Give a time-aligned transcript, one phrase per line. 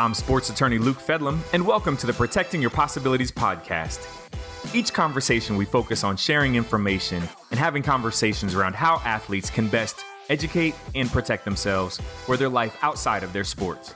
[0.00, 4.00] I'm sports attorney Luke Fedlam, and welcome to the Protecting Your Possibilities podcast.
[4.74, 10.02] Each conversation, we focus on sharing information and having conversations around how athletes can best
[10.30, 13.94] educate and protect themselves for their life outside of their sports.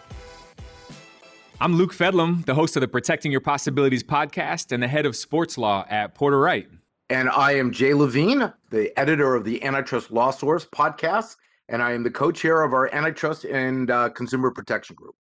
[1.59, 5.17] I'm Luke Fedlam, the host of the Protecting Your Possibilities podcast and the head of
[5.17, 6.69] sports law at Porter Wright.
[7.09, 11.37] And I am Jay Levine, the editor of the Antitrust Law Source podcast,
[11.71, 15.15] and I am the co chair of our Antitrust and uh, Consumer Protection Group.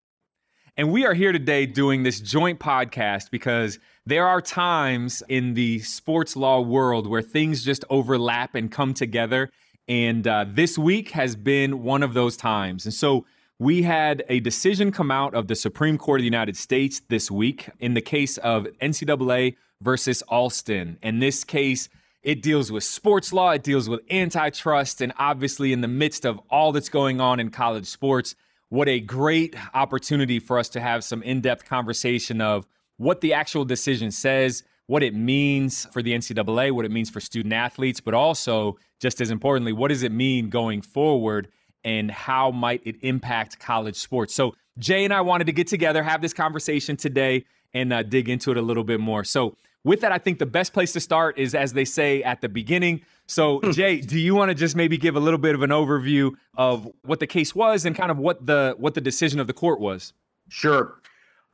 [0.75, 5.81] And we are here today doing this joint podcast because there are times in the
[5.81, 9.51] sports law world where things just overlap and come together.
[9.87, 12.87] And uh, this week has been one of those times.
[12.87, 13.27] And so
[13.59, 17.31] we had a decision come out of the Supreme Court of the United States this
[17.31, 20.97] week in the case of NCAA versus Alston.
[21.03, 21.91] In this case,
[22.23, 26.41] it deals with sports law, it deals with antitrust, and obviously, in the midst of
[26.51, 28.37] all that's going on in college sports,
[28.73, 33.35] what a great opportunity for us to have some in depth conversation of what the
[33.35, 38.01] actual decision says, what it means for the NCAA, what it means for student athletes,
[38.01, 41.49] but also, just as importantly, what does it mean going forward
[41.85, 44.35] and how might it impact college sports?
[44.35, 48.31] So, Jay and I wanted to get together, have this conversation today, and uh, dig
[48.31, 49.23] into it a little bit more.
[49.23, 52.41] So, with that, I think the best place to start is, as they say at
[52.41, 53.71] the beginning, so, hmm.
[53.71, 56.89] Jay, do you want to just maybe give a little bit of an overview of
[57.03, 59.81] what the case was and kind of what the what the decision of the court
[59.81, 60.13] was?
[60.49, 61.01] Sure.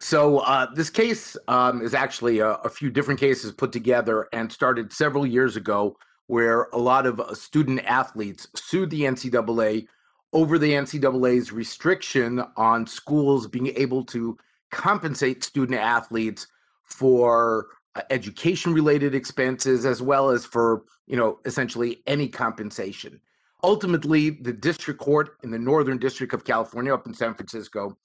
[0.00, 4.50] So uh, this case um, is actually a, a, few different cases put together and
[4.50, 5.96] started several years ago,
[6.28, 9.86] where a lot of uh, student athletes sued the NCAA
[10.32, 14.36] over the NCAA's restriction on schools being able to
[14.70, 16.46] compensate student athletes
[16.84, 23.20] for Uh, education related expenses as well as for you know essentially any compensation.
[23.62, 27.96] Ultimately the district court in the northern district of california up in san francisco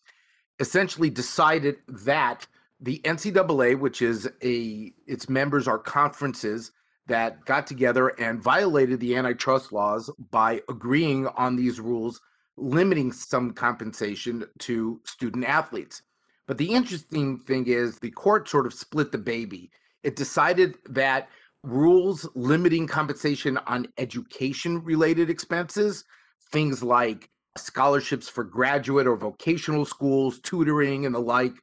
[0.59, 2.47] essentially decided that
[2.79, 6.71] the ncaa which is a its members are conferences
[7.07, 12.21] that got together and violated the antitrust laws by agreeing on these rules
[12.55, 16.01] limiting some compensation to student athletes
[16.47, 19.71] but the interesting thing is the court sort of split the baby
[20.03, 21.29] it decided that
[21.63, 26.03] rules limiting compensation on education related expenses,
[26.51, 31.53] things like scholarships for graduate or vocational schools, tutoring, and the like,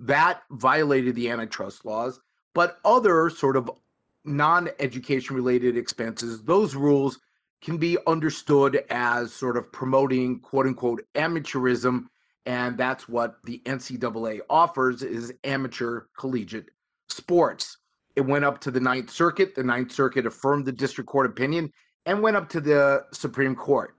[0.00, 2.18] that violated the antitrust laws.
[2.52, 3.70] But other sort of
[4.24, 7.20] non education related expenses, those rules
[7.62, 12.06] can be understood as sort of promoting quote unquote amateurism.
[12.46, 16.70] And that's what the NCAA offers is amateur collegiate
[17.08, 17.78] sports.
[18.16, 19.54] It went up to the Ninth Circuit.
[19.54, 21.72] The Ninth Circuit affirmed the district court opinion
[22.06, 23.96] and went up to the Supreme Court.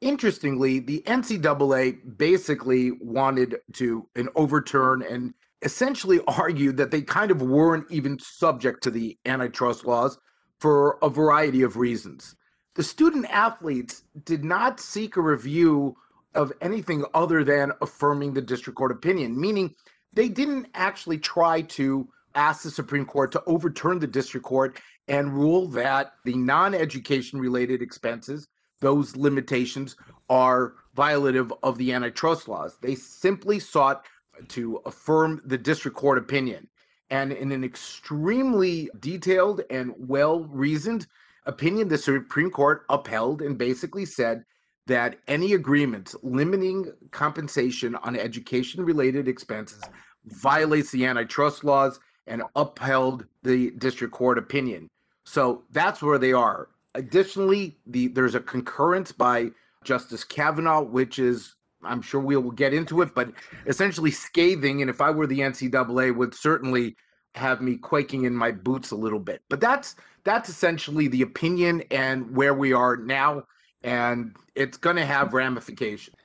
[0.00, 7.42] Interestingly, the NCAA basically wanted to an overturn and essentially argued that they kind of
[7.42, 10.18] weren't even subject to the antitrust laws
[10.58, 12.36] for a variety of reasons.
[12.76, 15.96] The student athletes did not seek a review
[16.34, 19.74] of anything other than affirming the district court opinion, meaning
[20.12, 25.32] they didn't actually try to ask the Supreme Court to overturn the district court and
[25.32, 28.46] rule that the non education related expenses,
[28.80, 29.96] those limitations,
[30.28, 32.76] are violative of the antitrust laws.
[32.80, 34.04] They simply sought
[34.48, 36.68] to affirm the district court opinion.
[37.10, 41.06] And in an extremely detailed and well reasoned
[41.46, 44.44] opinion, the Supreme Court upheld and basically said
[44.90, 49.84] that any agreements limiting compensation on education related expenses
[50.26, 54.88] violates the antitrust laws and upheld the district court opinion.
[55.24, 56.70] So that's where they are.
[56.96, 59.50] Additionally, the there's a concurrence by
[59.84, 63.30] Justice Kavanaugh, which is I'm sure we will get into it, but
[63.66, 64.80] essentially scathing.
[64.80, 66.96] And if I were the NCAA, would certainly
[67.36, 69.40] have me quaking in my boots a little bit.
[69.48, 73.44] But that's that's essentially the opinion and where we are now,
[73.82, 76.16] and it's going to have ramifications.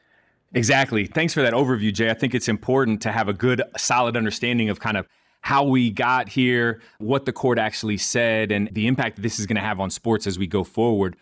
[0.53, 1.05] Exactly.
[1.05, 2.09] Thanks for that overview, Jay.
[2.09, 5.07] I think it's important to have a good, solid understanding of kind of
[5.41, 9.45] how we got here, what the court actually said, and the impact that this is
[9.45, 11.15] going to have on sports as we go forward.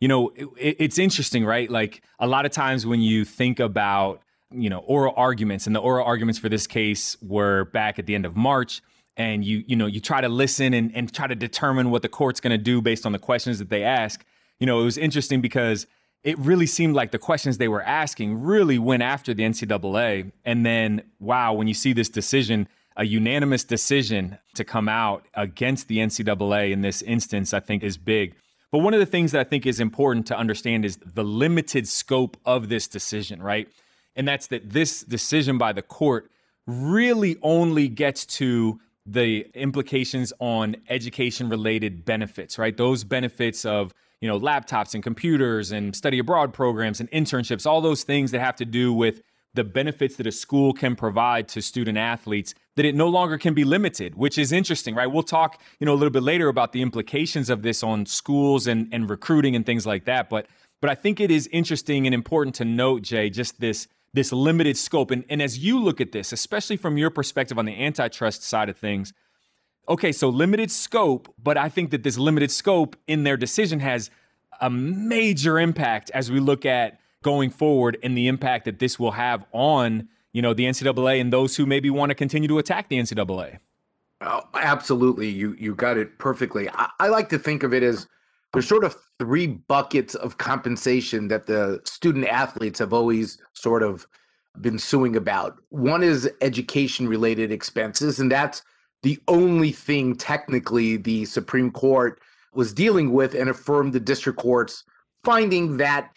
[0.00, 1.70] You know, it, it's interesting, right?
[1.70, 5.80] Like a lot of times when you think about, you know, oral arguments, and the
[5.80, 8.82] oral arguments for this case were back at the end of March
[9.16, 12.08] and you you know you try to listen and, and try to determine what the
[12.08, 14.24] court's going to do based on the questions that they ask
[14.60, 15.86] you know it was interesting because
[16.22, 20.64] it really seemed like the questions they were asking really went after the ncaa and
[20.64, 25.98] then wow when you see this decision a unanimous decision to come out against the
[25.98, 28.34] NCAA in this instance, I think, is big.
[28.72, 31.88] But one of the things that I think is important to understand is the limited
[31.88, 33.68] scope of this decision, right?
[34.16, 36.30] And that's that this decision by the court
[36.66, 42.76] really only gets to the implications on education related benefits, right?
[42.76, 47.80] Those benefits of you know laptops and computers and study abroad programs and internships, all
[47.80, 49.22] those things that have to do with
[49.54, 53.52] the benefits that a school can provide to student athletes that it no longer can
[53.52, 55.08] be limited which is interesting right?
[55.08, 58.66] We'll talk you know a little bit later about the implications of this on schools
[58.66, 60.46] and, and recruiting and things like that but
[60.80, 64.76] but i think it is interesting and important to note jay just this this limited
[64.76, 65.12] scope.
[65.12, 68.68] And, and as you look at this especially from your perspective on the antitrust side
[68.68, 69.12] of things
[69.90, 74.10] okay so limited scope but i think that this limited scope in their decision has
[74.60, 79.12] a major impact as we look at going forward and the impact that this will
[79.12, 82.88] have on you know the NCAA and those who maybe want to continue to attack
[82.88, 83.58] the NCAA.
[84.22, 86.68] Oh, absolutely, you you got it perfectly.
[86.70, 88.06] I, I like to think of it as
[88.52, 94.06] there's sort of three buckets of compensation that the student athletes have always sort of
[94.60, 95.60] been suing about.
[95.70, 98.62] One is education related expenses, and that's
[99.02, 102.20] the only thing technically the Supreme Court
[102.52, 104.84] was dealing with and affirmed the district court's
[105.24, 106.10] finding that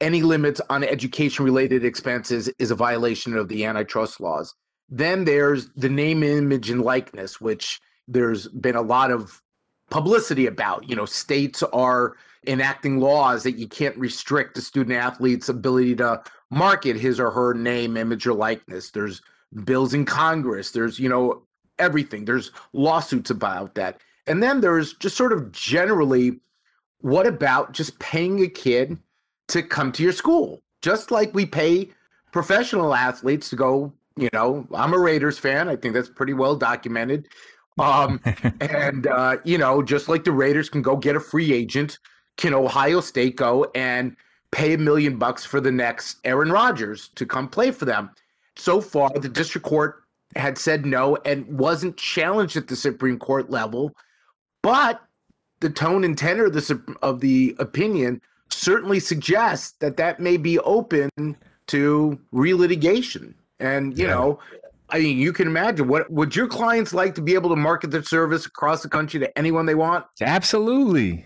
[0.00, 4.54] any limits on education related expenses is a violation of the antitrust laws.
[4.88, 9.40] Then there's the name, image, and likeness, which there's been a lot of
[9.90, 10.88] publicity about.
[10.88, 12.16] You know, states are
[12.46, 17.54] enacting laws that you can't restrict the student athlete's ability to market his or her
[17.54, 18.90] name, image, or likeness.
[18.90, 19.22] There's
[19.64, 20.70] bills in Congress.
[20.70, 21.42] There's, you know,
[21.78, 22.24] everything.
[22.24, 24.00] There's lawsuits about that.
[24.26, 26.40] And then there's just sort of generally,
[27.00, 28.98] what about just paying a kid
[29.48, 31.90] to come to your school, just like we pay
[32.32, 33.92] professional athletes to go.
[34.16, 35.68] You know, I'm a Raiders fan.
[35.68, 37.28] I think that's pretty well documented.
[37.78, 38.20] Um,
[38.60, 41.98] and uh, you know, just like the Raiders can go get a free agent,
[42.36, 44.16] can Ohio State go and
[44.50, 48.10] pay a million bucks for the next Aaron Rodgers to come play for them?
[48.56, 50.02] So far, the district court
[50.36, 53.92] had said no and wasn't challenged at the Supreme Court level,
[54.62, 55.00] but
[55.60, 60.58] the tone and tenor of the of the opinion certainly suggests that that may be
[60.60, 61.10] open
[61.66, 63.34] to relitigation.
[63.58, 64.14] And, you yeah.
[64.14, 64.38] know,
[64.90, 67.90] I mean, you can imagine what would your clients like to be able to market
[67.90, 70.06] their service across the country to anyone they want?
[70.20, 71.24] Absolutely.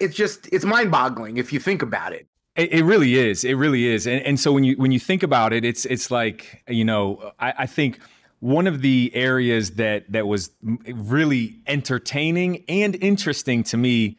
[0.00, 2.26] It's just it's mind-boggling if you think about it.
[2.56, 3.44] It, it really is.
[3.44, 4.06] It really is.
[4.06, 7.32] And, and so when you when you think about it, it's it's like you know,
[7.38, 7.98] I, I think
[8.42, 14.18] one of the areas that that was really entertaining and interesting to me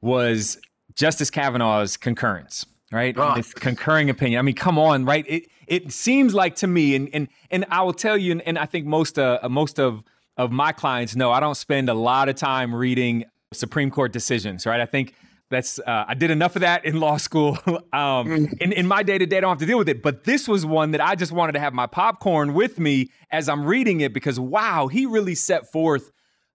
[0.00, 0.58] was
[0.96, 3.14] Justice Kavanaugh's concurrence, right?
[3.16, 3.36] Oh.
[3.36, 4.40] This concurring opinion.
[4.40, 5.24] I mean, come on, right?
[5.28, 8.58] It it seems like to me, and and and I will tell you, and, and
[8.58, 10.02] I think most uh, most of
[10.36, 14.66] of my clients know I don't spend a lot of time reading Supreme Court decisions,
[14.66, 14.80] right?
[14.80, 15.14] I think
[15.50, 17.58] that's uh, I did enough of that in law school.
[17.66, 18.58] um, mm.
[18.60, 20.02] in, in my day to day, I don't have to deal with it.
[20.02, 23.48] But this was one that I just wanted to have my popcorn with me as
[23.48, 26.12] I'm reading it because wow, he really set forth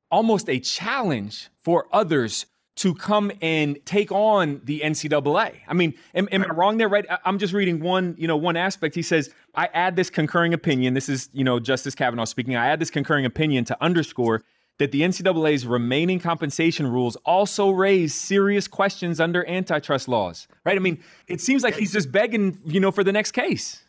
[0.10, 2.46] almost a challenge for others
[2.78, 5.60] to come and take on the NCAA.
[5.68, 6.90] I mean, am, am I wrong there?
[6.90, 7.06] Right?
[7.24, 8.96] I'm just reading one, you know, one aspect.
[8.96, 10.94] He says, I add this concurring opinion.
[10.94, 12.56] This is, you know, Justice Kavanaugh speaking.
[12.56, 14.44] I add this concurring opinion to underscore
[14.78, 20.48] that the NCAA's remaining compensation rules also raise serious questions under antitrust laws.
[20.66, 20.76] Right?
[20.76, 23.84] I mean, it seems like he's just begging, you know, for the next case.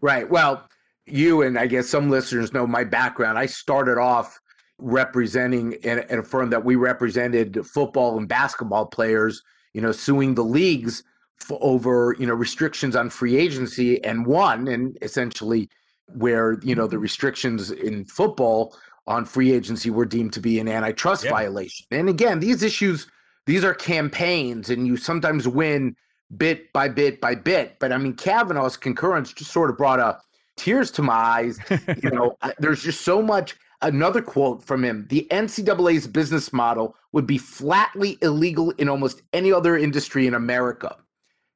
[0.00, 0.30] Right.
[0.30, 0.68] Well,
[1.06, 3.38] you and I guess some listeners know my background.
[3.38, 4.40] I started off
[4.78, 9.42] representing in, a firm that we represented football and basketball players,
[9.74, 11.02] you know, suing the leagues
[11.36, 15.68] for over, you know, restrictions on free agency and won and essentially
[16.14, 18.76] where, you know, the restrictions in football
[19.10, 21.86] on free agency were deemed to be an antitrust violation.
[21.90, 23.06] And again, these issues,
[23.46, 25.96] these are campaigns and you sometimes win
[26.36, 27.76] bit by bit by bit.
[27.80, 30.18] But I mean, Kavanaugh's concurrence just sort of brought a
[30.56, 31.58] tears to my eyes.
[32.02, 37.26] you know, there's just so much Another quote from him The NCAA's business model would
[37.26, 40.96] be flatly illegal in almost any other industry in America.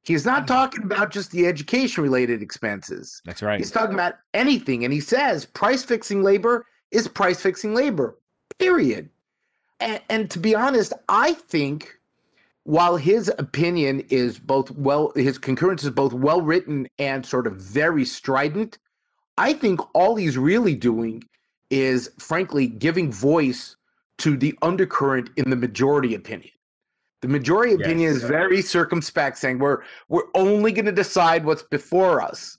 [0.01, 0.47] He's not mm.
[0.47, 3.21] talking about just the education related expenses.
[3.25, 3.59] That's right.
[3.59, 4.83] He's talking about anything.
[4.83, 8.17] And he says price fixing labor is price fixing labor,
[8.57, 9.09] period.
[9.79, 11.99] And, and to be honest, I think
[12.63, 17.57] while his opinion is both well, his concurrence is both well written and sort of
[17.57, 18.77] very strident,
[19.37, 21.23] I think all he's really doing
[21.69, 23.75] is frankly giving voice
[24.19, 26.51] to the undercurrent in the majority opinion.
[27.21, 27.81] The majority yes.
[27.81, 32.57] opinion is very circumspect, saying we're we're only going to decide what's before us.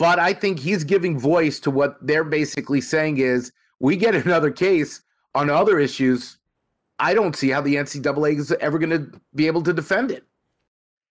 [0.00, 4.50] But I think he's giving voice to what they're basically saying is we get another
[4.50, 5.02] case
[5.34, 6.38] on other issues.
[6.98, 10.24] I don't see how the NCAA is ever going to be able to defend it.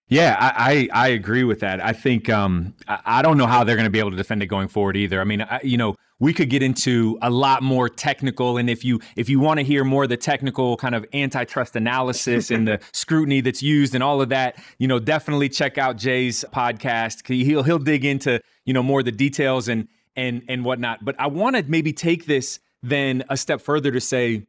[0.08, 1.86] Yeah, I, I, I agree with that.
[1.86, 4.42] I think um, I, I don't know how they're going to be able to defend
[4.42, 5.22] it going forward either.
[5.22, 8.84] I mean, I, you know, we could get into a lot more technical, and if
[8.84, 12.68] you if you want to hear more of the technical kind of antitrust analysis and
[12.68, 17.26] the scrutiny that's used and all of that, you know, definitely check out Jay's podcast.
[17.28, 21.04] He'll he'll dig into you know more of the details and and and whatnot.
[21.04, 24.46] But I want to maybe take this then a step further to say,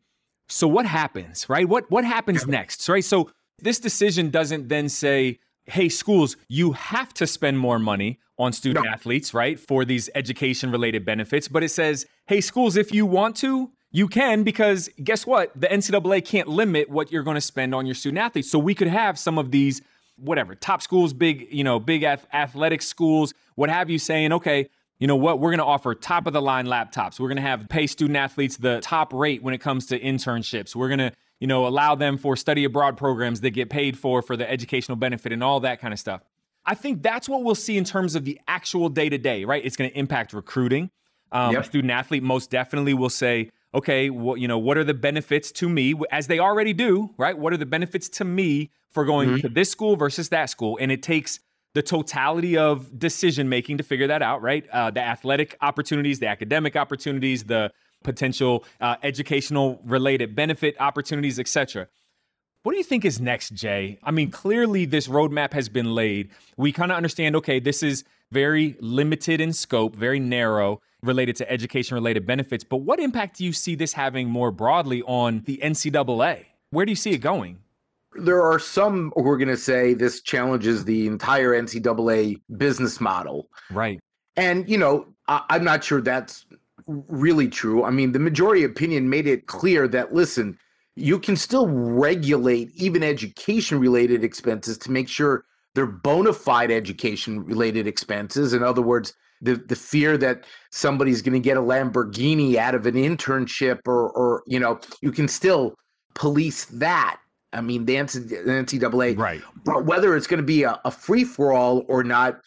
[0.49, 1.69] so what happens, right?
[1.69, 3.05] What what happens next, right?
[3.05, 5.39] So this decision doesn't then say
[5.71, 8.91] hey, schools, you have to spend more money on student no.
[8.91, 11.49] athletes, right, for these education related benefits.
[11.49, 15.53] But it says, hey, schools, if you want to, you can because guess what?
[15.61, 18.51] The NCAA can't limit what you're going to spend on your student athletes.
[18.51, 19.83] So we could have some of these,
[20.17, 25.07] whatever, top schools, big, you know, big athletic schools, what have you, saying, okay, you
[25.07, 25.41] know what?
[25.41, 27.19] We're going to offer top of the line laptops.
[27.19, 30.77] We're going to have pay student athletes the top rate when it comes to internships.
[30.77, 34.23] We're going to you know, allow them for study abroad programs that get paid for
[34.23, 36.23] for the educational benefit and all that kind of stuff.
[36.65, 39.65] I think that's what we'll see in terms of the actual day to day, right?
[39.65, 40.91] It's going to impact recruiting.
[41.33, 41.65] Um, yep.
[41.65, 45.69] Student athlete most definitely will say, okay, well, you know, what are the benefits to
[45.69, 47.39] me, as they already do, right?
[47.39, 49.41] What are the benefits to me for going mm-hmm.
[49.41, 50.77] to this school versus that school?
[50.81, 51.41] And it takes
[51.73, 54.69] the totality of decision making to figure that out, right?
[54.71, 57.71] Uh, the athletic opportunities, the academic opportunities, the
[58.03, 61.89] potential uh, educational related benefit opportunities, etc.
[62.63, 63.99] What do you think is next, Jay?
[64.03, 66.31] I mean, clearly this roadmap has been laid.
[66.57, 71.51] We kind of understand, okay, this is very limited in scope, very narrow, related to
[71.51, 72.63] education related benefits.
[72.63, 76.45] But what impact do you see this having more broadly on the NCAA?
[76.71, 77.59] Where do you see it going?
[78.15, 83.49] There are some who are going to say this challenges the entire NCAA business model.
[83.71, 84.01] Right.
[84.37, 86.45] And, you know, I- I'm not sure that's
[87.09, 87.85] really true.
[87.85, 90.59] I mean, the majority opinion made it clear that listen,
[90.97, 95.45] you can still regulate even education related expenses to make sure
[95.75, 98.53] they're bona fide education related expenses.
[98.53, 102.87] In other words, the, the fear that somebody's going to get a Lamborghini out of
[102.87, 105.75] an internship or, or, you know, you can still
[106.15, 107.19] police that.
[107.53, 109.41] I mean, the NCAA, right.
[109.65, 112.41] But whether it's going to be a, a free for all or not,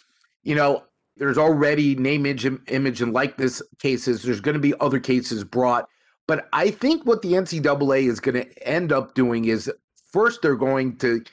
[0.44, 0.84] you know,
[1.18, 4.24] there's already name, image, image, and likeness cases.
[4.24, 5.88] There's going to be other cases brought.
[6.28, 9.72] But I think what the NCAA is going to end up doing is
[10.12, 11.24] first, they're going to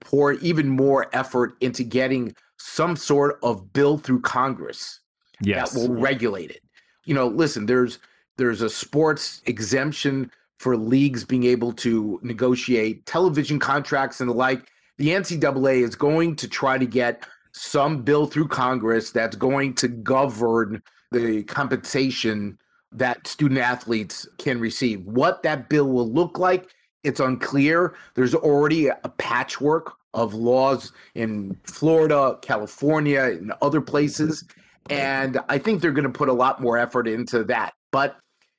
[0.00, 5.00] pour even more effort into getting some sort of bill through Congress
[5.40, 5.72] yes.
[5.72, 6.62] that will regulate it.
[7.04, 7.98] You know, listen, there's
[8.36, 14.70] there's a sports exemption for leagues being able to negotiate television contracts and the like.
[14.98, 19.88] The NCAA is going to try to get some bill through Congress that's going to
[19.88, 22.58] govern the compensation
[22.92, 25.04] that student athletes can receive.
[25.04, 26.70] What that bill will look like,
[27.04, 27.94] it's unclear.
[28.14, 34.44] There's already a patchwork of laws in Florida, California, and other places.
[34.88, 37.74] And I think they're going to put a lot more effort into that.
[37.92, 38.16] But,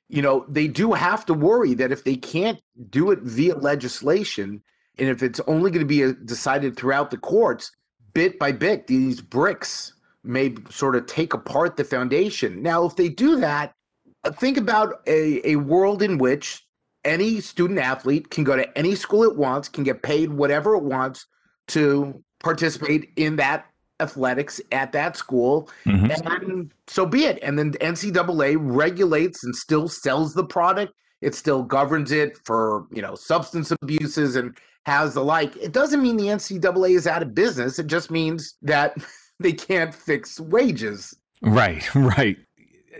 [0.08, 4.62] you know, they do have to worry that if they can't do it via legislation,
[4.98, 7.70] and if it's only going to be uh, decided throughout the courts,
[8.14, 12.62] bit by bit, these bricks may sort of take apart the foundation.
[12.62, 13.74] Now, if they do that,
[14.24, 16.66] uh, think about a, a world in which
[17.04, 20.84] any student athlete can go to any school it wants, can get paid whatever it
[20.84, 21.26] wants
[21.68, 23.66] to participate in that
[24.00, 25.70] athletics at that school.
[25.86, 26.32] Mm-hmm.
[26.32, 27.38] And so be it.
[27.42, 30.92] And then the NCAA regulates and still sells the product.
[31.20, 35.56] It still governs it for, you know, substance abuses and has the like.
[35.56, 37.78] It doesn't mean the NCAA is out of business.
[37.78, 38.96] It just means that
[39.40, 41.16] they can't fix wages.
[41.42, 42.38] Right, right.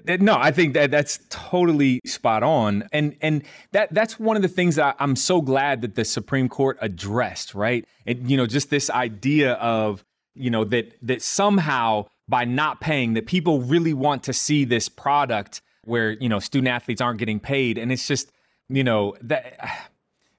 [0.07, 4.49] No, I think that that's totally spot on, and and that that's one of the
[4.49, 7.55] things that I'm so glad that the Supreme Court addressed.
[7.55, 10.03] Right, and you know, just this idea of
[10.35, 14.89] you know that that somehow by not paying, that people really want to see this
[14.89, 18.33] product where you know student athletes aren't getting paid, and it's just
[18.69, 19.91] you know that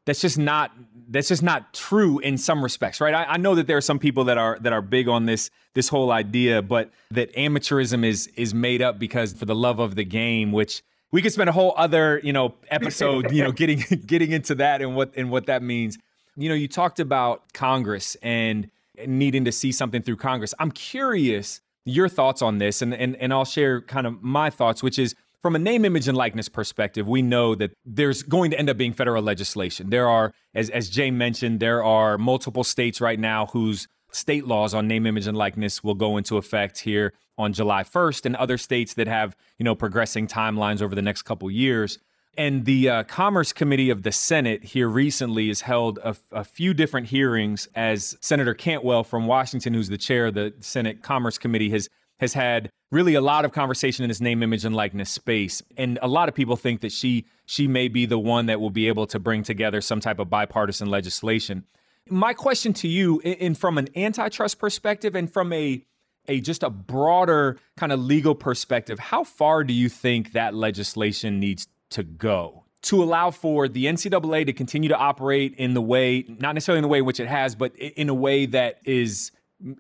[0.05, 0.71] that's just not
[1.09, 3.13] that's just not true in some respects, right?
[3.13, 5.49] I, I, know that there are some people that are that are big on this
[5.73, 9.95] this whole idea, but that amateurism is is made up because for the love of
[9.95, 13.83] the game, which we could spend a whole other you know episode you know getting
[14.05, 15.97] getting into that and what and what that means.
[16.35, 18.69] You know, you talked about Congress and
[19.05, 20.53] needing to see something through Congress.
[20.57, 24.81] I'm curious your thoughts on this, and and and I'll share kind of my thoughts,
[24.81, 28.57] which is from a name, image, and likeness perspective, we know that there's going to
[28.57, 29.89] end up being federal legislation.
[29.89, 34.73] There are, as, as Jay mentioned, there are multiple states right now whose state laws
[34.73, 38.57] on name, image, and likeness will go into effect here on July 1st, and other
[38.57, 41.99] states that have, you know, progressing timelines over the next couple years.
[42.37, 46.73] And the uh, Commerce Committee of the Senate here recently has held a, a, few
[46.73, 51.69] different hearings as Senator Cantwell from Washington, who's the chair of the Senate Commerce Committee,
[51.71, 51.89] has
[52.23, 55.61] has had really a lot of conversation in this name, image, and likeness space.
[55.77, 58.69] And a lot of people think that she she may be the one that will
[58.69, 61.65] be able to bring together some type of bipartisan legislation.
[62.09, 65.85] My question to you, in from an antitrust perspective and from a
[66.27, 71.39] a just a broader kind of legal perspective, how far do you think that legislation
[71.39, 76.25] needs to go to allow for the NCAA to continue to operate in the way,
[76.27, 79.31] not necessarily in the way which it has, but in a way that is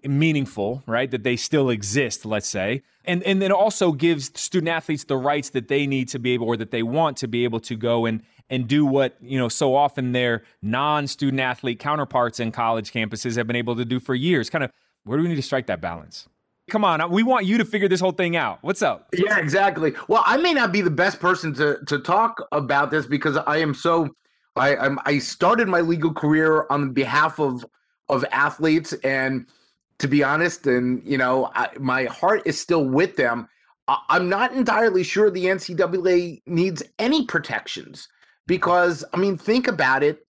[0.03, 1.09] meaningful, right?
[1.11, 2.83] That they still exist, let's say.
[3.05, 6.47] And and then also gives student athletes the rights that they need to be able
[6.47, 9.49] or that they want to be able to go and and do what, you know,
[9.49, 14.13] so often their non-student athlete counterparts in college campuses have been able to do for
[14.13, 14.49] years.
[14.49, 14.71] Kind of
[15.03, 16.27] where do we need to strike that balance?
[16.69, 18.59] Come on, we want you to figure this whole thing out.
[18.61, 19.09] What's up?
[19.13, 19.93] Yeah, exactly.
[20.07, 23.57] Well, I may not be the best person to to talk about this because I
[23.57, 24.15] am so
[24.55, 27.65] I I'm, I started my legal career on behalf of
[28.07, 29.45] of athletes and
[30.03, 33.47] to be honest and you know I, my heart is still with them.
[33.87, 38.07] I, I'm not entirely sure the NCAA needs any protections
[38.45, 40.23] because I mean think about it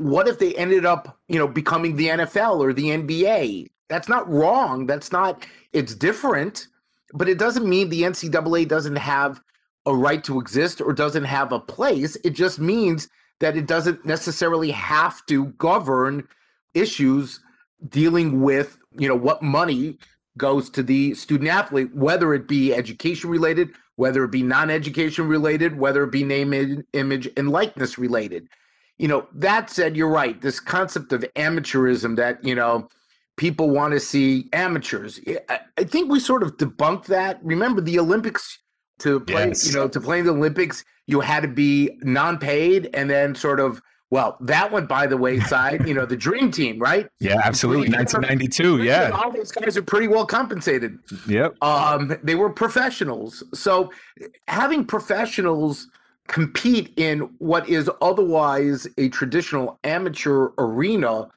[0.00, 3.70] what if they ended up, you know, becoming the NFL or the NBA?
[3.90, 4.86] That's not wrong.
[4.86, 6.68] That's not, it's different,
[7.12, 9.42] but it doesn't mean the NCAA doesn't have
[9.84, 12.16] a right to exist or doesn't have a place.
[12.24, 13.08] It just means
[13.40, 16.26] that it doesn't necessarily have to govern
[16.72, 17.40] issues
[17.90, 19.98] dealing with, you know, what money
[20.36, 25.28] goes to the student athlete, whether it be education related, whether it be non education
[25.28, 28.48] related, whether it be name, image, and likeness related.
[28.98, 30.40] You know, that said, you're right.
[30.40, 32.88] This concept of amateurism that, you know,
[33.36, 35.18] people want to see amateurs.
[35.48, 37.38] I think we sort of debunked that.
[37.42, 38.58] Remember the Olympics
[38.98, 39.66] to play, yes.
[39.66, 43.58] you know, to play in the Olympics, you had to be non-paid and then sort
[43.58, 43.80] of
[44.10, 45.86] well, that went by the wayside.
[45.86, 47.08] you know, the dream team, right?
[47.20, 47.88] Yeah, absolutely.
[47.90, 48.82] 1992.
[48.82, 49.10] Yeah.
[49.10, 50.98] All those guys are pretty well compensated.
[51.28, 51.62] Yep.
[51.62, 53.44] Um, they were professionals.
[53.54, 53.92] So
[54.48, 55.88] having professionals
[56.26, 61.28] compete in what is otherwise a traditional amateur arena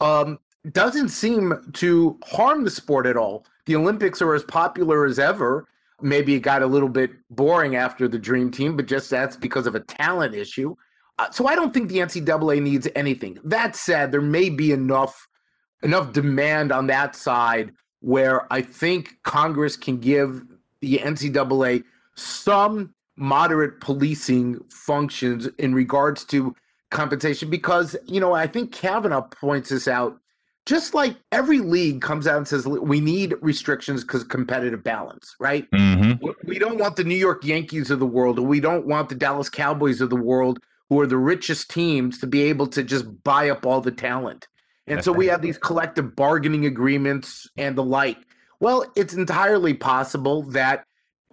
[0.00, 0.38] um,
[0.72, 3.46] doesn't seem to harm the sport at all.
[3.66, 5.66] The Olympics are as popular as ever.
[6.00, 9.66] Maybe it got a little bit boring after the Dream Team, but just that's because
[9.66, 10.74] of a talent issue.
[11.18, 13.38] Uh, so I don't think the NCAA needs anything.
[13.44, 15.26] That said, there may be enough
[15.82, 20.42] enough demand on that side where I think Congress can give
[20.80, 26.54] the NCAA some moderate policing functions in regards to
[26.90, 30.18] compensation because you know I think Kavanaugh points this out
[30.68, 35.68] just like every league comes out and says we need restrictions because competitive balance, right?
[35.70, 36.26] Mm-hmm.
[36.44, 39.14] We don't want the New York Yankees of the world, or we don't want the
[39.14, 43.22] Dallas Cowboys of the world, who are the richest teams, to be able to just
[43.22, 44.48] buy up all the talent.
[44.86, 48.18] And so we have these collective bargaining agreements and the like.
[48.60, 50.84] Well, it's entirely possible that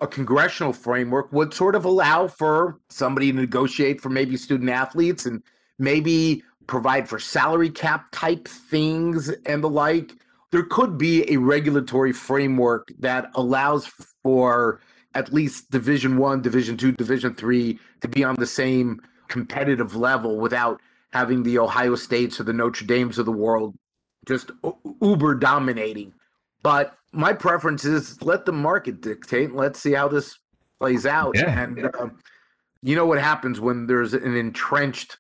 [0.02, 5.26] a congressional framework would sort of allow for somebody to negotiate for maybe student athletes
[5.26, 5.42] and
[5.80, 10.14] maybe provide for salary cap type things and the like.
[10.52, 13.92] There could be a regulatory framework that allows
[14.24, 14.82] for
[15.14, 20.38] at least Division One, Division Two, Division Three to be on the same competitive level
[20.38, 23.76] without having the Ohio States or the Notre Dames of the world
[24.28, 24.52] just
[25.02, 26.14] uber dominating.
[26.64, 29.54] But my preference is let the market dictate.
[29.54, 30.38] Let's see how this
[30.80, 31.36] plays out.
[31.36, 31.64] Yeah.
[31.64, 32.10] And uh,
[32.82, 35.18] you know what happens when there's an entrenched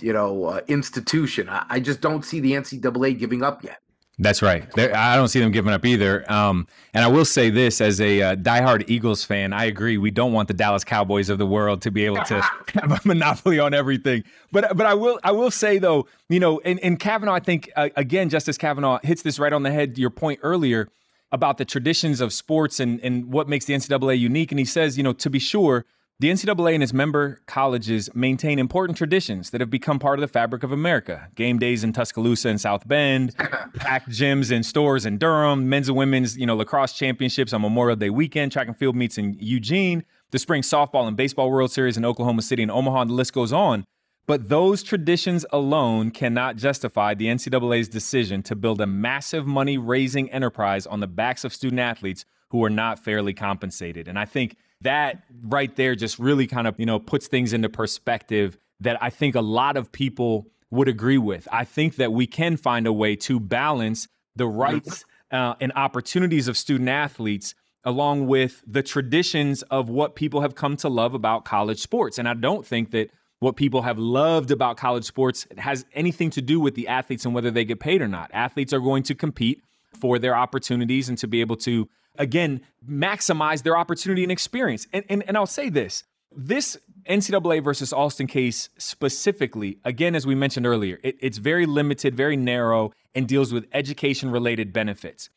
[0.00, 1.48] you know, uh, institution.
[1.48, 3.78] I, I, just don't see the NCAA giving up yet.
[4.18, 4.70] That's right.
[4.74, 6.30] They're, I don't see them giving up either.
[6.30, 9.96] Um, and I will say this as a uh, diehard Eagles fan, I agree.
[9.96, 12.40] We don't want the Dallas Cowboys of the world to be able to
[12.74, 14.24] have a monopoly on everything.
[14.52, 17.70] But but I will I will say though, you know, and, and Kavanaugh, I think
[17.74, 19.98] uh, again, Justice Kavanaugh hits this right on the head.
[19.98, 20.88] Your point earlier
[21.32, 24.52] about the traditions of sports and and what makes the NCAA unique.
[24.52, 25.86] And he says, you know, to be sure
[26.22, 30.28] the NCAA and its member colleges maintain important traditions that have become part of the
[30.28, 31.28] fabric of America.
[31.34, 33.36] Game days in Tuscaloosa and South Bend,
[33.74, 37.96] packed gyms and stores in Durham, men's and women's, you know, lacrosse championships on Memorial
[37.96, 41.96] Day weekend, track and field meets in Eugene, the spring softball and baseball World Series
[41.96, 43.84] in Oklahoma City and Omaha, and the list goes on.
[44.26, 50.30] But those traditions alone cannot justify the NCAA's decision to build a massive money raising
[50.30, 54.06] enterprise on the backs of student athletes who are not fairly compensated.
[54.06, 57.70] And I think that right there just really kind of, you know, puts things into
[57.70, 61.48] perspective that I think a lot of people would agree with.
[61.50, 66.46] I think that we can find a way to balance the rights uh, and opportunities
[66.46, 71.46] of student athletes along with the traditions of what people have come to love about
[71.46, 72.18] college sports.
[72.18, 76.42] And I don't think that what people have loved about college sports has anything to
[76.42, 78.30] do with the athletes and whether they get paid or not.
[78.32, 79.64] Athletes are going to compete
[79.98, 84.86] for their opportunities and to be able to, again, maximize their opportunity and experience.
[84.92, 90.34] And, and, and I'll say this this NCAA versus Alston case specifically, again, as we
[90.34, 95.28] mentioned earlier, it, it's very limited, very narrow, and deals with education related benefits.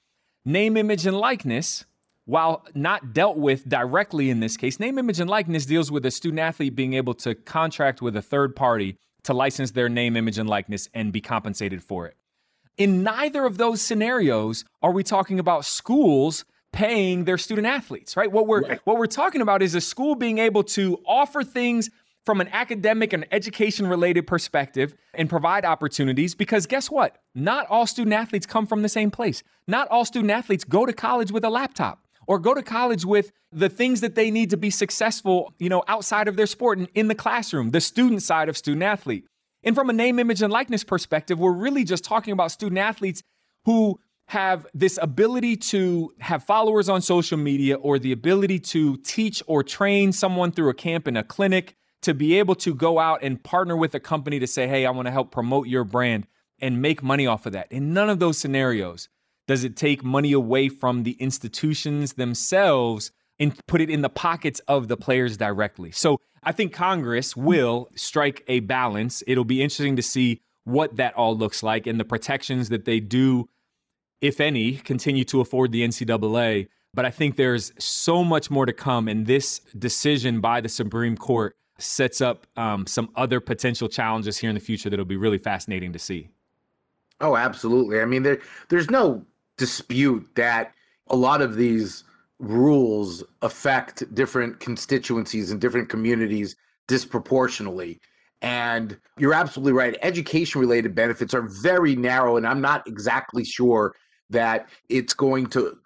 [0.45, 1.85] Name, image, and likeness,
[2.25, 6.11] while not dealt with directly in this case, name, image, and likeness deals with a
[6.11, 10.38] student athlete being able to contract with a third party to license their name, image,
[10.38, 12.15] and likeness and be compensated for it.
[12.77, 18.31] In neither of those scenarios are we talking about schools paying their student athletes, right?
[18.31, 18.79] What we're right.
[18.83, 21.89] what we're talking about is a school being able to offer things
[22.25, 27.17] from an academic and education related perspective and provide opportunities because guess what?
[27.33, 29.41] Not all student athletes come from the same place.
[29.67, 33.31] Not all student athletes go to college with a laptop or go to college with
[33.51, 36.89] the things that they need to be successful, you know, outside of their sport and
[36.93, 39.25] in the classroom, the student side of student athlete.
[39.63, 43.23] And from a name, image, and likeness perspective, we're really just talking about student athletes
[43.65, 49.43] who have this ability to have followers on social media or the ability to teach
[49.45, 53.19] or train someone through a camp in a clinic to be able to go out
[53.23, 56.27] and partner with a company to say, hey, I want to help promote your brand
[56.59, 57.71] and make money off of that.
[57.71, 59.09] In none of those scenarios
[59.47, 64.59] does it take money away from the institutions themselves and put it in the pockets
[64.67, 65.91] of the players directly.
[65.91, 69.23] So I think Congress will strike a balance.
[69.27, 72.99] It'll be interesting to see what that all looks like and the protections that they
[72.99, 73.49] do
[74.21, 76.67] if any, continue to afford the NCAA.
[76.93, 81.17] But I think there's so much more to come, and this decision by the Supreme
[81.17, 85.38] Court sets up um, some other potential challenges here in the future that'll be really
[85.38, 86.30] fascinating to see.
[87.19, 87.99] Oh, absolutely.
[87.99, 89.25] I mean, there there's no
[89.58, 90.73] dispute that
[91.08, 92.04] a lot of these
[92.39, 96.56] rules affect different constituencies and different communities
[96.88, 97.99] disproportionately.
[98.41, 99.97] And you're absolutely right.
[100.01, 103.95] Education related benefits are very narrow, and I'm not exactly sure
[104.29, 105.77] that it's going to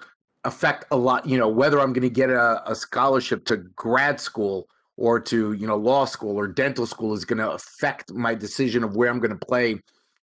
[0.43, 4.19] affect a lot, you know, whether I'm going to get a, a scholarship to grad
[4.19, 8.33] school or to, you know, law school or dental school is going to affect my
[8.35, 9.79] decision of where I'm going to play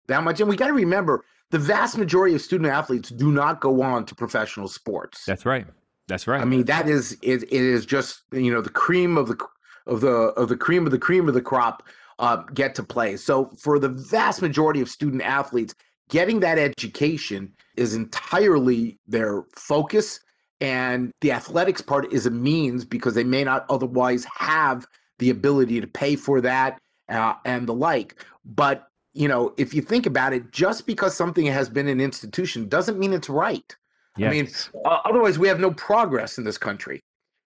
[0.08, 0.40] that much.
[0.40, 4.06] And we got to remember the vast majority of student athletes do not go on
[4.06, 5.26] to professional sports.
[5.26, 5.68] That's right.
[6.08, 6.42] That's right.
[6.42, 9.38] I mean, that is it, it is just, you know, the cream of the
[9.86, 11.84] of the of the cream of the cream of the crop
[12.20, 13.18] uh, get to play.
[13.18, 15.76] So for the vast majority of student athletes,
[16.10, 20.20] getting that education is entirely their focus
[20.62, 24.86] and the athletics part is a means because they may not otherwise have
[25.20, 28.24] the ability to pay for that uh, and the like.
[28.46, 32.68] But you know if you think about it just because something has been an institution
[32.68, 33.76] doesn't mean it's right.
[34.16, 34.28] Yes.
[34.28, 34.48] i mean
[34.86, 37.02] uh, otherwise we have no progress in this country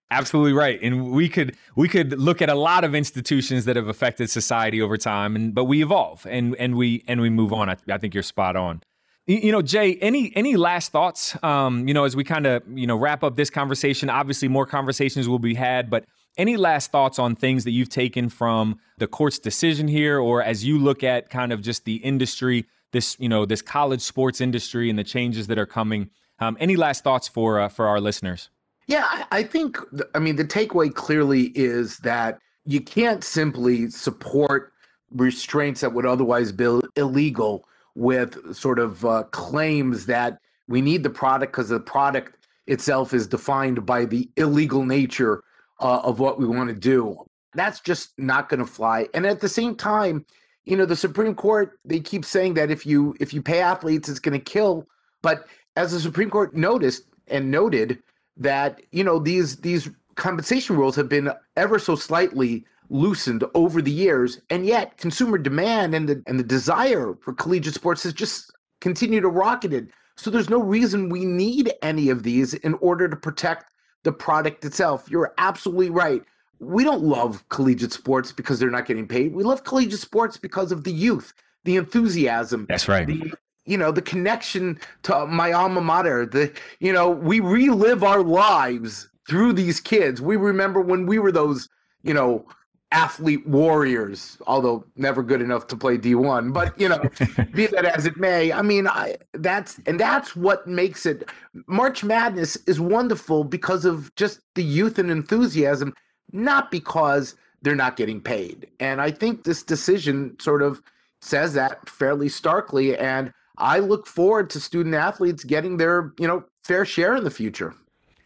[0.10, 0.82] Absolutely right.
[0.82, 4.82] And we could we could look at a lot of institutions that have affected society
[4.82, 7.70] over time and but we evolve and and we and we move on.
[7.70, 8.82] I, I think you're spot on.
[9.26, 11.36] You know, Jay, any any last thoughts?
[11.44, 14.10] Um, you know, as we kind of you know wrap up this conversation.
[14.10, 16.06] Obviously, more conversations will be had, but
[16.38, 20.64] any last thoughts on things that you've taken from the court's decision here, or as
[20.64, 24.90] you look at kind of just the industry, this you know this college sports industry
[24.90, 26.10] and the changes that are coming?
[26.40, 28.50] Um, any last thoughts for uh, for our listeners?
[28.88, 29.78] Yeah, I think,
[30.16, 34.72] I mean, the takeaway clearly is that you can't simply support
[35.12, 41.10] restraints that would otherwise be illegal with sort of uh, claims that we need the
[41.10, 45.44] product because the product itself is defined by the illegal nature
[45.80, 47.18] uh, of what we want to do.
[47.54, 49.08] That's just not going to fly.
[49.14, 50.26] And at the same time,
[50.66, 54.10] you know, the Supreme Court they keep saying that if you if you pay athletes,
[54.10, 54.86] it's going to kill.
[55.22, 55.48] But
[55.78, 58.04] as the Supreme Court noticed and noted,
[58.38, 63.92] that you know these these compensation rules have been ever so slightly loosened over the
[63.92, 68.52] years and yet consumer demand and the and the desire for collegiate sports has just
[68.80, 73.16] continued to rocket so there's no reason we need any of these in order to
[73.16, 73.72] protect
[74.04, 75.08] the product itself.
[75.10, 76.24] You're absolutely right.
[76.60, 79.36] We don't love collegiate sports because they're not getting paid.
[79.36, 83.06] We love collegiate sports because of the youth the enthusiasm that's right.
[83.06, 83.34] the
[83.68, 89.10] you know the connection to my alma mater the you know we relive our lives
[89.28, 90.22] through these kids.
[90.22, 91.70] We remember when we were those
[92.04, 92.46] you know
[92.94, 97.02] athlete warriors although never good enough to play d1 but you know
[97.54, 101.30] be that as it may i mean I, that's and that's what makes it
[101.68, 105.94] march madness is wonderful because of just the youth and enthusiasm
[106.32, 108.68] not because they're not getting paid.
[108.80, 110.82] And i think this decision sort of
[111.22, 116.44] says that fairly starkly and I look forward to student athletes getting their, you know,
[116.64, 117.74] fair share in the future.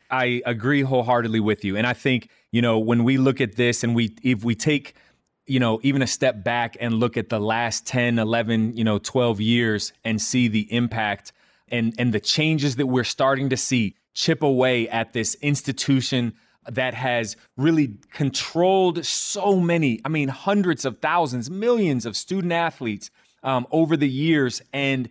[0.09, 1.77] I agree wholeheartedly with you.
[1.77, 4.95] And I think, you know, when we look at this and we if we take
[5.47, 8.99] you know, even a step back and look at the last 10, 11, you know,
[8.99, 11.33] 12 years and see the impact
[11.67, 16.33] and and the changes that we're starting to see chip away at this institution
[16.69, 23.09] that has really controlled so many, I mean, hundreds of thousands, millions of student athletes
[23.43, 24.61] um, over the years.
[24.73, 25.09] And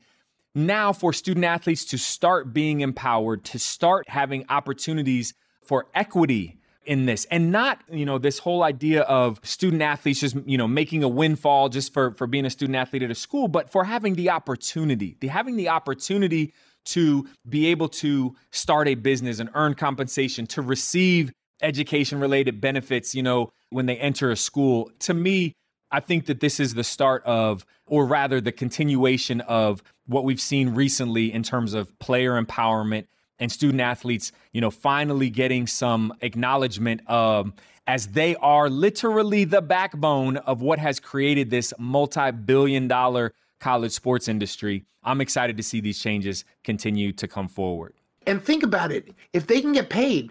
[0.54, 7.06] now for student athletes to start being empowered, to start having opportunities for equity in
[7.06, 11.04] this and not you know this whole idea of student athletes just you know making
[11.04, 14.14] a windfall just for for being a student athlete at a school but for having
[14.14, 19.74] the opportunity the having the opportunity to be able to start a business and earn
[19.74, 21.30] compensation to receive
[21.62, 25.52] education related benefits you know when they enter a school to me
[25.90, 30.40] I think that this is the start of, or rather, the continuation of what we've
[30.40, 33.06] seen recently in terms of player empowerment
[33.38, 37.54] and student athletes, you know, finally getting some acknowledgement um,
[37.86, 44.28] as they are literally the backbone of what has created this multi-billion dollar college sports
[44.28, 44.84] industry.
[45.02, 47.94] I'm excited to see these changes continue to come forward.
[48.26, 49.14] And think about it.
[49.32, 50.30] If they can get paid,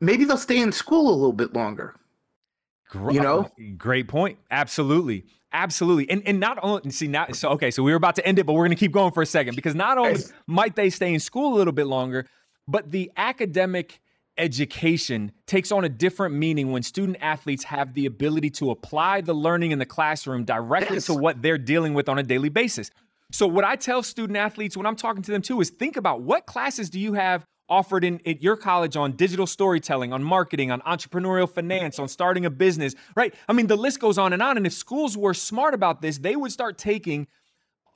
[0.00, 1.96] maybe they'll stay in school a little bit longer.
[2.94, 3.50] You know?
[3.76, 4.38] Great point.
[4.50, 5.24] Absolutely.
[5.52, 6.10] Absolutely.
[6.10, 8.46] And and not only see now so okay, so we were about to end it,
[8.46, 11.20] but we're gonna keep going for a second because not only might they stay in
[11.20, 12.26] school a little bit longer,
[12.66, 14.00] but the academic
[14.36, 19.32] education takes on a different meaning when student athletes have the ability to apply the
[19.32, 21.06] learning in the classroom directly yes.
[21.06, 22.90] to what they're dealing with on a daily basis.
[23.30, 26.22] So, what I tell student athletes when I'm talking to them too is think about
[26.22, 30.70] what classes do you have offered in at your college on digital storytelling, on marketing,
[30.70, 33.34] on entrepreneurial finance, on starting a business, right?
[33.48, 34.56] I mean, the list goes on and on.
[34.56, 37.26] And if schools were smart about this, they would start taking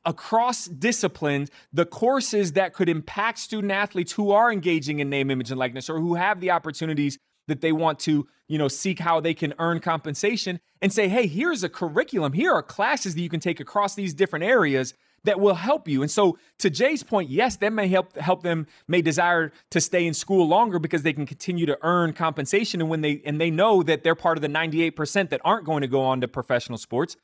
[0.05, 5.51] across disciplines the courses that could impact student athletes who are engaging in name image
[5.51, 9.21] and likeness or who have the opportunities that they want to you know seek how
[9.21, 13.29] they can earn compensation and say hey here's a curriculum here are classes that you
[13.29, 17.29] can take across these different areas that will help you and so to jay's point
[17.29, 21.13] yes that may help help them may desire to stay in school longer because they
[21.13, 24.43] can continue to earn compensation and when they and they know that they're part of
[24.43, 27.17] the 98% that aren't going to go on to professional sports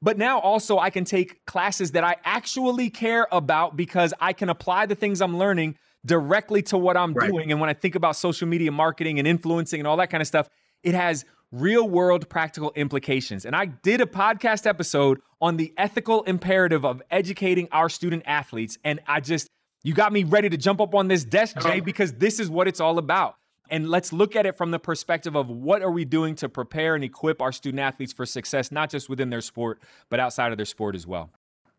[0.00, 4.48] but now also I can take classes that I actually care about because I can
[4.48, 7.30] apply the things I'm learning directly to what I'm right.
[7.30, 7.50] doing.
[7.50, 10.28] And when I think about social media marketing and influencing and all that kind of
[10.28, 10.48] stuff,
[10.82, 13.44] it has real world practical implications.
[13.44, 18.78] And I did a podcast episode on the ethical imperative of educating our student athletes.
[18.84, 19.48] And I just,
[19.82, 22.68] you got me ready to jump up on this desk, Jay, because this is what
[22.68, 23.36] it's all about.
[23.70, 26.94] And let's look at it from the perspective of what are we doing to prepare
[26.94, 30.58] and equip our student athletes for success, not just within their sport, but outside of
[30.58, 31.30] their sport as well.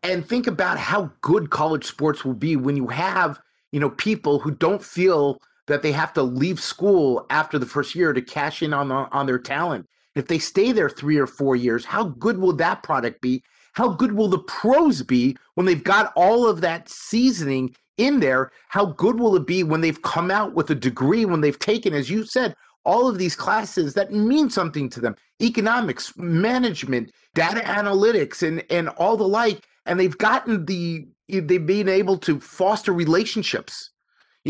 [0.02, 3.40] And think about how good college sports will be when you have,
[3.72, 7.94] you know, people who don't feel that they have to leave school after the first
[7.94, 9.86] year to cash in on the, on their talent.
[10.14, 13.42] If they stay there 3 or 4 years, how good will that product be?
[13.72, 18.50] How good will the pros be when they've got all of that seasoning in there,
[18.68, 21.92] how good will it be when they've come out with a degree, when they've taken,
[21.92, 27.60] as you said, all of these classes that mean something to them economics, management, data
[27.60, 29.66] analytics, and, and all the like.
[29.86, 33.90] And they've gotten the, they've been able to foster relationships,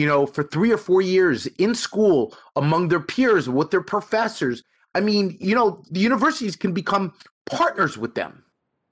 [0.00, 4.62] you know, for three or four years in school among their peers, with their professors.
[4.94, 7.12] I mean, you know, the universities can become
[7.44, 8.42] partners with them.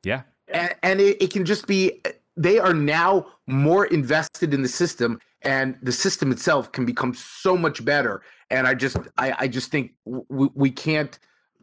[0.05, 0.23] Yeah.
[0.49, 2.03] And, and it, it can just be
[2.37, 7.57] they are now more invested in the system and the system itself can become so
[7.57, 11.19] much better and i just i, I just think we, we can't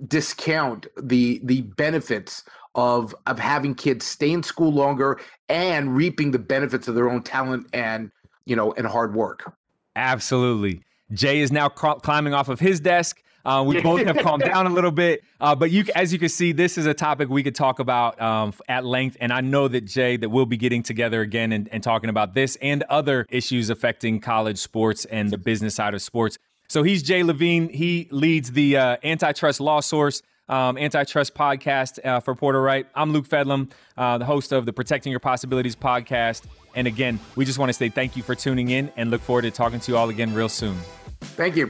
[0.08, 2.44] discount the the benefits
[2.76, 7.24] of of having kids stay in school longer and reaping the benefits of their own
[7.24, 8.12] talent and
[8.46, 9.56] you know and hard work
[9.96, 10.82] absolutely
[11.12, 14.66] jay is now cl- climbing off of his desk uh, we both have calmed down
[14.66, 17.44] a little bit, uh, but you, as you can see, this is a topic we
[17.44, 19.18] could talk about um, at length.
[19.20, 22.34] And I know that Jay, that we'll be getting together again and, and talking about
[22.34, 26.40] this and other issues affecting college sports and the business side of sports.
[26.68, 27.70] So he's Jay Levine.
[27.70, 30.24] He leads the uh, antitrust law source.
[30.48, 32.86] Um, antitrust podcast uh, for Porter Wright.
[32.94, 36.44] I'm Luke Fedlam, uh, the host of the Protecting Your Possibilities podcast.
[36.76, 39.44] And again, we just want to say thank you for tuning in and look forward
[39.44, 40.78] to talking to you all again real soon.
[41.22, 41.70] Thank you.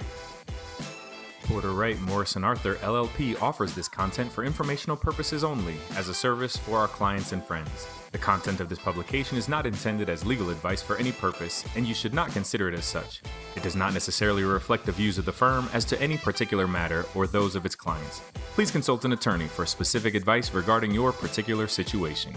[1.43, 6.57] Porter Wright Morrison Arthur LLP offers this content for informational purposes only as a service
[6.57, 7.87] for our clients and friends.
[8.15, 11.85] The content of this publication is not intended as legal advice for any purpose, and
[11.85, 13.21] you should not consider it as such.
[13.57, 17.05] It does not necessarily reflect the views of the firm as to any particular matter
[17.13, 18.21] or those of its clients.
[18.53, 22.33] Please consult an attorney for specific advice regarding your particular situation.